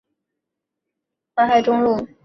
[0.03, 0.03] 北起
[1.43, 2.07] 淮海中路。